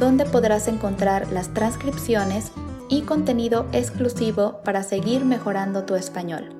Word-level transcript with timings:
donde 0.00 0.24
podrás 0.24 0.66
encontrar 0.66 1.30
las 1.30 1.52
transcripciones 1.52 2.52
y 2.88 3.02
contenido 3.02 3.68
exclusivo 3.72 4.62
para 4.64 4.82
seguir 4.82 5.26
mejorando 5.26 5.84
tu 5.84 5.94
español. 5.94 6.56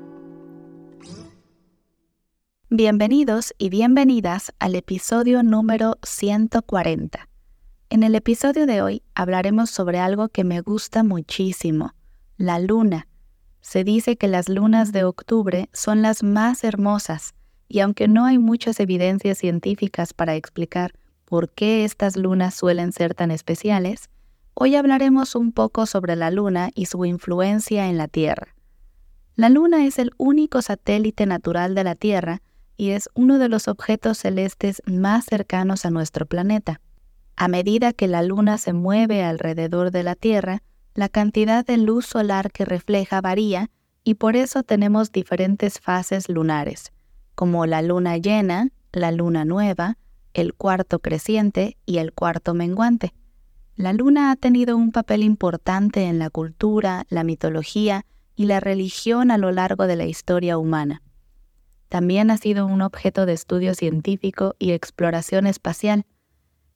Bienvenidos 2.68 3.54
y 3.56 3.70
bienvenidas 3.70 4.52
al 4.58 4.74
episodio 4.74 5.42
número 5.42 5.98
140. 6.02 7.28
En 7.88 8.02
el 8.02 8.14
episodio 8.14 8.66
de 8.66 8.82
hoy 8.82 9.02
hablaremos 9.14 9.70
sobre 9.70 9.98
algo 9.98 10.28
que 10.28 10.44
me 10.44 10.60
gusta 10.60 11.02
muchísimo, 11.02 11.94
la 12.36 12.60
luna. 12.60 13.08
Se 13.62 13.84
dice 13.84 14.16
que 14.16 14.28
las 14.28 14.50
lunas 14.50 14.92
de 14.92 15.04
octubre 15.04 15.70
son 15.72 16.02
las 16.02 16.22
más 16.22 16.62
hermosas, 16.62 17.32
y 17.68 17.80
aunque 17.80 18.06
no 18.06 18.26
hay 18.26 18.38
muchas 18.38 18.80
evidencias 18.80 19.38
científicas 19.38 20.12
para 20.12 20.36
explicar 20.36 20.92
por 21.30 21.48
qué 21.48 21.84
estas 21.84 22.16
lunas 22.16 22.54
suelen 22.54 22.90
ser 22.92 23.14
tan 23.14 23.30
especiales, 23.30 24.10
hoy 24.52 24.74
hablaremos 24.74 25.36
un 25.36 25.52
poco 25.52 25.86
sobre 25.86 26.16
la 26.16 26.32
luna 26.32 26.70
y 26.74 26.86
su 26.86 27.04
influencia 27.04 27.86
en 27.86 27.96
la 27.96 28.08
Tierra. 28.08 28.56
La 29.36 29.48
luna 29.48 29.86
es 29.86 30.00
el 30.00 30.10
único 30.18 30.60
satélite 30.60 31.26
natural 31.26 31.76
de 31.76 31.84
la 31.84 31.94
Tierra 31.94 32.42
y 32.76 32.90
es 32.90 33.08
uno 33.14 33.38
de 33.38 33.48
los 33.48 33.68
objetos 33.68 34.18
celestes 34.18 34.82
más 34.86 35.24
cercanos 35.24 35.86
a 35.86 35.90
nuestro 35.90 36.26
planeta. 36.26 36.80
A 37.36 37.46
medida 37.46 37.92
que 37.92 38.08
la 38.08 38.24
luna 38.24 38.58
se 38.58 38.72
mueve 38.72 39.22
alrededor 39.22 39.92
de 39.92 40.02
la 40.02 40.16
Tierra, 40.16 40.64
la 40.94 41.08
cantidad 41.08 41.64
de 41.64 41.76
luz 41.76 42.06
solar 42.06 42.50
que 42.50 42.64
refleja 42.64 43.20
varía 43.20 43.70
y 44.02 44.14
por 44.14 44.34
eso 44.34 44.64
tenemos 44.64 45.12
diferentes 45.12 45.78
fases 45.78 46.28
lunares, 46.28 46.90
como 47.36 47.66
la 47.66 47.82
luna 47.82 48.16
llena, 48.16 48.70
la 48.90 49.12
luna 49.12 49.44
nueva, 49.44 49.96
el 50.34 50.54
cuarto 50.54 50.98
creciente 51.00 51.76
y 51.86 51.98
el 51.98 52.12
cuarto 52.12 52.54
menguante. 52.54 53.14
La 53.76 53.92
luna 53.92 54.30
ha 54.30 54.36
tenido 54.36 54.76
un 54.76 54.92
papel 54.92 55.22
importante 55.22 56.04
en 56.04 56.18
la 56.18 56.30
cultura, 56.30 57.06
la 57.08 57.24
mitología 57.24 58.04
y 58.36 58.46
la 58.46 58.60
religión 58.60 59.30
a 59.30 59.38
lo 59.38 59.52
largo 59.52 59.86
de 59.86 59.96
la 59.96 60.04
historia 60.04 60.58
humana. 60.58 61.02
También 61.88 62.30
ha 62.30 62.36
sido 62.36 62.66
un 62.66 62.82
objeto 62.82 63.26
de 63.26 63.32
estudio 63.32 63.74
científico 63.74 64.54
y 64.58 64.72
exploración 64.72 65.46
espacial. 65.46 66.04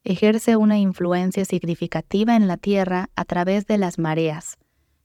Ejerce 0.03 0.57
una 0.57 0.79
influencia 0.79 1.45
significativa 1.45 2.37
en 2.37 2.49
la 2.49 2.57
Tierra 2.57 3.11
a 3.15 3.25
través 3.25 3.67
de 3.67 3.79
las 3.79 3.99
mareas, 3.99 4.57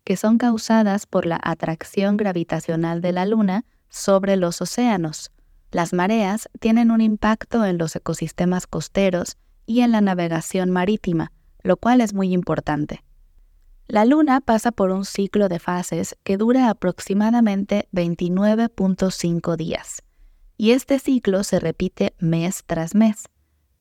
que 0.03 0.17
son 0.17 0.37
causadas 0.37 1.05
por 1.05 1.25
la 1.25 1.39
atracción 1.43 2.17
gravitacional 2.17 3.01
de 3.01 3.11
la 3.11 3.25
Luna 3.25 3.65
sobre 3.89 4.35
los 4.35 4.61
océanos, 4.61 5.31
las 5.71 5.93
mareas 5.93 6.49
tienen 6.59 6.91
un 6.91 7.01
impacto 7.01 7.65
en 7.65 7.77
los 7.77 7.95
ecosistemas 7.95 8.67
costeros 8.67 9.37
y 9.65 9.81
en 9.81 9.91
la 9.91 10.01
navegación 10.01 10.71
marítima, 10.71 11.31
lo 11.61 11.77
cual 11.77 12.01
es 12.01 12.13
muy 12.13 12.33
importante. 12.33 13.03
La 13.87 14.05
Luna 14.05 14.41
pasa 14.41 14.71
por 14.71 14.91
un 14.91 15.05
ciclo 15.05 15.49
de 15.49 15.59
fases 15.59 16.15
que 16.23 16.37
dura 16.37 16.69
aproximadamente 16.69 17.87
29.5 17.91 19.55
días, 19.55 20.03
y 20.57 20.71
este 20.71 20.99
ciclo 20.99 21.43
se 21.43 21.59
repite 21.59 22.13
mes 22.19 22.63
tras 22.65 22.93
mes. 22.93 23.25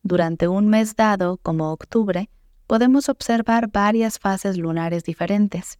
Durante 0.02 0.48
un 0.48 0.68
mes 0.68 0.96
dado, 0.96 1.38
como 1.38 1.72
octubre, 1.72 2.30
podemos 2.66 3.08
observar 3.08 3.70
varias 3.70 4.18
fases 4.18 4.56
lunares 4.56 5.04
diferentes. 5.04 5.78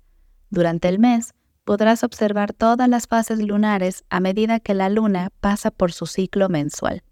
Durante 0.50 0.88
el 0.88 0.98
mes, 0.98 1.34
podrás 1.68 2.02
observar 2.02 2.54
todas 2.54 2.88
las 2.88 3.06
fases 3.06 3.40
lunares 3.40 4.02
a 4.08 4.20
medida 4.20 4.58
que 4.58 4.72
la 4.72 4.88
luna 4.88 5.30
pasa 5.40 5.70
por 5.70 5.92
su 5.92 6.06
ciclo 6.06 6.48
mensual. 6.48 7.02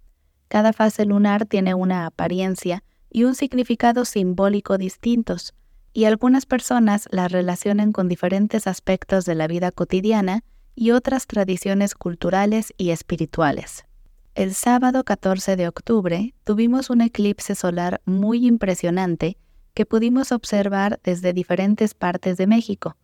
Cada 0.49 0.73
fase 0.73 1.05
lunar 1.05 1.45
tiene 1.45 1.75
una 1.75 2.07
apariencia 2.07 2.83
y 3.11 3.25
un 3.25 3.35
significado 3.35 4.07
simbólico 4.07 4.79
distintos, 4.79 5.53
y 5.93 6.07
algunas 6.07 6.47
personas 6.47 7.07
las 7.11 7.33
relacionan 7.33 7.93
con 7.93 8.09
diferentes 8.09 8.67
aspectos 8.67 9.27
de 9.27 9.35
la 9.35 9.47
vida 9.47 9.73
cotidiana 9.73 10.43
y 10.75 10.93
otras 10.93 11.27
tradiciones 11.27 11.95
culturales 11.95 12.73
y 12.79 12.93
espirituales. 12.93 13.85
El 14.35 14.55
sábado 14.55 15.05
14 15.05 15.57
de 15.57 15.69
octubre 15.69 16.33
tuvimos 16.45 16.89
un 16.89 17.03
eclipse 17.03 17.55
solar 17.55 18.01
muy 18.07 18.47
impresionante 18.47 19.37
que 19.75 19.85
pudimos 19.85 20.33
observar 20.33 20.99
desde 21.05 21.35
diferentes 21.35 21.93
partes 21.93 22.39
de 22.39 22.47
México, 22.47 22.97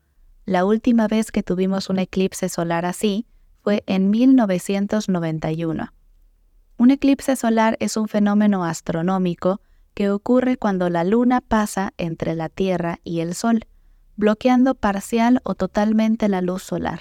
la 0.45 0.65
última 0.65 1.09
vez 1.09 1.31
que 1.31 1.43
tuvimos 1.43 1.89
un 1.89 1.99
eclipse 1.99 2.49
solar 2.49 2.85
así 2.85 3.27
fue 3.63 3.85
en 3.87 4.11
1991. 4.11 5.93
Un 6.79 6.91
eclipse 6.91 7.37
solar 7.37 7.77
es 7.81 7.97
un 7.97 8.09
fenómeno 8.09 8.65
astronómico 8.65 9.61
que 9.95 10.11
ocurre 10.11 10.57
cuando 10.57 10.89
la 10.89 11.05
luna 11.05 11.41
pasa 11.41 11.93
entre 11.97 12.35
la 12.35 12.49
Tierra 12.49 12.99
y 13.05 13.21
el 13.21 13.35
Sol, 13.35 13.67
bloqueando 14.17 14.75
parcial 14.75 15.41
o 15.45 15.55
totalmente 15.55 16.29
la 16.29 16.41
luz 16.41 16.63
solar. 16.63 17.01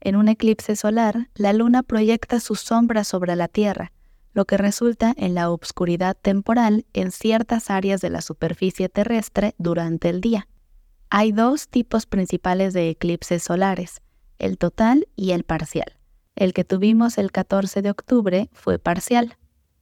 En 0.00 0.16
un 0.16 0.28
eclipse 0.28 0.76
solar, 0.76 1.28
la 1.34 1.52
luna 1.52 1.82
proyecta 1.82 2.40
su 2.40 2.54
sombra 2.54 3.04
sobre 3.04 3.36
la 3.36 3.48
Tierra, 3.48 3.92
lo 4.32 4.44
que 4.44 4.56
resulta 4.56 5.12
en 5.16 5.34
la 5.34 5.50
obscuridad 5.50 6.16
temporal 6.16 6.86
en 6.92 7.10
ciertas 7.10 7.68
áreas 7.68 8.00
de 8.00 8.10
la 8.10 8.22
superficie 8.22 8.88
terrestre 8.88 9.54
durante 9.58 10.08
el 10.08 10.20
día. 10.20 10.46
Hay 11.12 11.32
dos 11.32 11.66
tipos 11.66 12.06
principales 12.06 12.72
de 12.72 12.88
eclipses 12.88 13.42
solares, 13.42 14.00
el 14.38 14.58
total 14.58 15.08
y 15.16 15.32
el 15.32 15.42
parcial. 15.42 15.98
El 16.36 16.52
que 16.52 16.62
tuvimos 16.62 17.18
el 17.18 17.32
14 17.32 17.82
de 17.82 17.90
octubre 17.90 18.48
fue 18.52 18.78
parcial. 18.78 19.36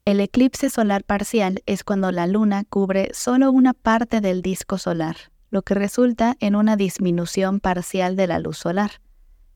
El 0.06 0.20
eclipse 0.20 0.70
solar 0.70 1.04
parcial 1.04 1.62
es 1.66 1.84
cuando 1.84 2.12
la 2.12 2.26
luna 2.26 2.64
cubre 2.64 3.10
solo 3.12 3.52
una 3.52 3.74
parte 3.74 4.22
del 4.22 4.40
disco 4.40 4.78
solar, 4.78 5.16
lo 5.50 5.60
que 5.60 5.74
resulta 5.74 6.34
en 6.40 6.56
una 6.56 6.76
disminución 6.76 7.60
parcial 7.60 8.16
de 8.16 8.26
la 8.26 8.38
luz 8.38 8.56
solar. 8.56 8.92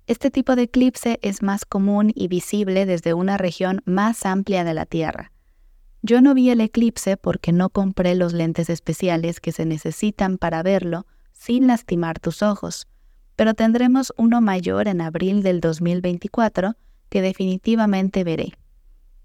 Este 0.06 0.31
tipo 0.31 0.56
de 0.56 0.65
eclipse 0.65 1.19
es 1.22 1.43
más 1.43 1.65
común 1.65 2.12
y 2.15 2.28
visible 2.28 2.84
desde 2.84 3.15
una 3.15 3.38
región 3.38 3.81
más 3.87 4.27
amplia 4.27 4.62
de 4.65 4.75
la 4.75 4.84
Tierra. 4.84 5.32
Yo 6.03 6.21
no 6.21 6.34
vi 6.34 6.50
el 6.50 6.61
eclipse 6.61 7.16
porque 7.16 7.50
no 7.50 7.71
compré 7.71 8.15
los 8.15 8.34
lentes 8.34 8.69
especiales 8.69 9.41
que 9.41 9.53
se 9.53 9.65
necesitan 9.65 10.37
para 10.37 10.62
verlo, 10.62 11.06
sin 11.43 11.67
lastimar 11.67 12.21
tus 12.21 12.41
ojos, 12.41 12.87
pero 13.35 13.55
tendremos 13.55 14.13
uno 14.17 14.41
mayor 14.41 14.87
en 14.87 15.01
abril 15.01 15.43
del 15.43 15.61
2024 15.61 16.77
que 17.09 17.21
definitivamente 17.21 18.23
veré. 18.23 18.53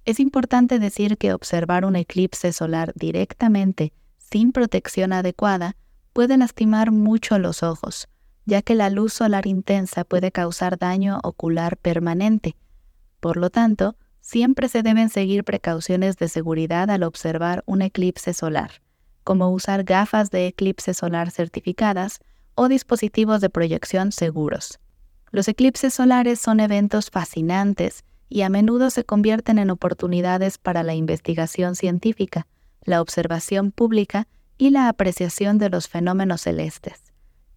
Es 0.04 0.20
importante 0.20 0.80
decir 0.80 1.20
que 1.20 1.32
observar 1.32 1.86
un 1.86 1.96
eclipse 1.96 2.52
solar 2.54 2.92
directamente, 2.96 3.94
sin 4.18 4.52
protección 4.52 5.14
adecuada, 5.14 5.76
puede 6.12 6.38
lastimar 6.38 6.92
mucho 6.92 7.38
los 7.38 7.62
ojos, 7.62 8.08
ya 8.46 8.64
que 8.64 8.74
la 8.74 8.90
luz 8.90 9.14
solar 9.14 9.46
intensa 9.46 10.04
puede 10.04 10.32
causar 10.32 10.80
daño 10.80 11.20
ocular 11.22 11.78
permanente. 11.78 12.56
Por 13.20 13.38
lo 13.38 13.52
tanto, 13.52 13.96
siempre 14.22 14.70
se 14.70 14.82
deben 14.82 15.10
seguir 15.10 15.44
precauciones 15.44 16.18
de 16.18 16.30
seguridad 16.30 16.90
al 16.90 17.04
observar 17.04 17.62
un 17.68 17.84
eclipse 17.84 18.34
solar 18.34 18.72
como 19.28 19.50
usar 19.50 19.84
gafas 19.84 20.32
de 20.32 20.48
eclipse 20.48 20.94
solar 20.94 21.32
certificadas 21.32 22.20
o 22.56 22.70
dispositivos 22.70 23.42
de 23.42 23.50
proyección 23.50 24.14
seguros. 24.14 24.80
Los 25.32 25.50
eclipses 25.50 25.94
solares 25.94 26.40
son 26.40 26.62
eventos 26.62 27.10
fascinantes 27.10 28.06
y 28.30 28.44
a 28.44 28.50
menudo 28.50 28.90
se 28.90 29.04
convierten 29.04 29.60
en 29.60 29.70
oportunidades 29.70 30.58
para 30.58 30.82
la 30.82 30.96
investigación 30.96 31.76
científica, 31.76 32.48
la 32.86 33.02
observación 33.02 33.74
pública 33.74 34.30
y 34.58 34.70
la 34.70 34.88
apreciación 34.88 35.58
de 35.58 35.72
los 35.72 35.90
fenómenos 35.90 36.44
celestes. 36.44 37.04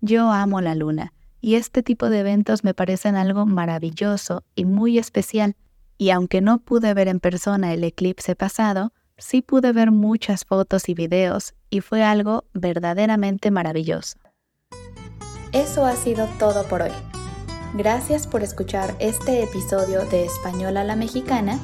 Yo 0.00 0.32
amo 0.32 0.60
la 0.60 0.74
luna, 0.74 1.12
y 1.40 1.54
este 1.54 1.84
tipo 1.84 2.10
de 2.10 2.18
eventos 2.18 2.64
me 2.64 2.74
parecen 2.74 3.14
algo 3.14 3.46
maravilloso 3.46 4.42
y 4.56 4.64
muy 4.64 4.98
especial, 4.98 5.54
y 5.98 6.10
aunque 6.10 6.40
no 6.40 6.58
pude 6.58 6.94
ver 6.94 7.06
en 7.06 7.20
persona 7.20 7.72
el 7.72 7.84
eclipse 7.84 8.34
pasado, 8.34 8.92
sí 9.20 9.42
pude 9.42 9.72
ver 9.72 9.90
muchas 9.90 10.44
fotos 10.44 10.88
y 10.88 10.94
videos 10.94 11.54
y 11.70 11.80
fue 11.80 12.02
algo 12.02 12.44
verdaderamente 12.52 13.50
maravilloso. 13.50 14.18
Eso 15.52 15.84
ha 15.84 15.96
sido 15.96 16.28
todo 16.38 16.64
por 16.64 16.82
hoy. 16.82 16.92
Gracias 17.74 18.26
por 18.26 18.42
escuchar 18.42 18.96
este 18.98 19.44
episodio 19.44 20.04
de 20.06 20.24
Español 20.24 20.76
a 20.76 20.84
la 20.84 20.96
Mexicana 20.96 21.58